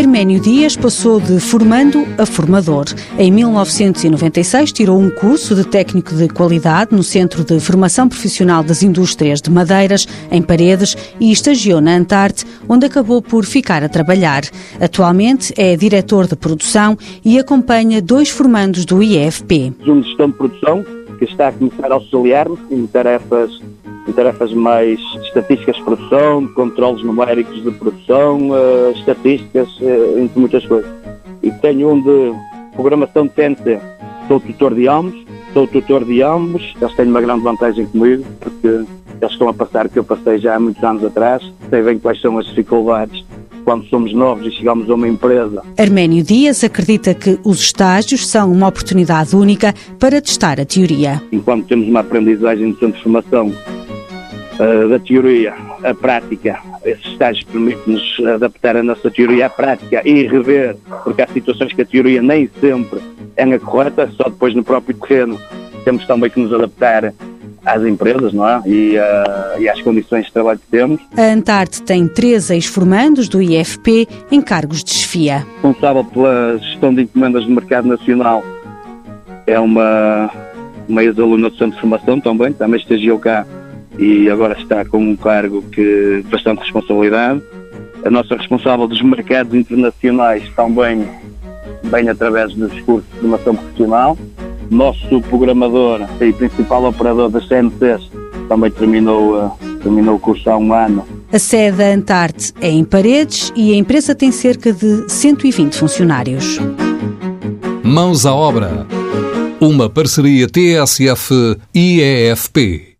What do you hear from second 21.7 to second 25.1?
a auxiliar-me em tarefas em tarefas mais